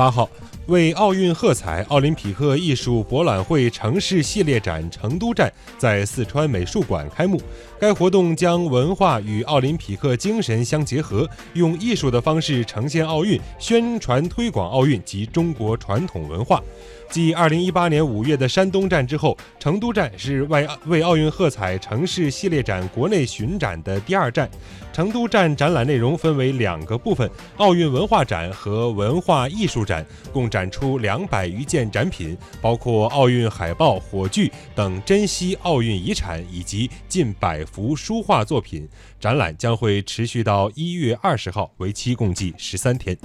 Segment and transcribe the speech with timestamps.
[0.00, 0.26] 八号，
[0.70, 7.42] 为奥运喝彩，奥林匹克艺术博览会城市系列展成都站在四川美术馆开幕。
[7.80, 16.62] 该活动将文化与奥林匹克精神相结合，用艺术的方式呈现奥运，宣传推广奥运及中国传统文化。
[17.10, 24.48] 继2018年5月的山东站之后，成都站是外为奥运喝彩城市系列展国内巡展的第二站。
[24.92, 38.86] 成都站展览内容分为两个部分：奥运文化展和文化艺术展，共展展出两百余件展品，包括奥运海报、火炬等珍稀奥运遗产，以及近百幅书画作品。
[39.18, 43.16] 展览将会持续到一月二十号，为期共计十三天。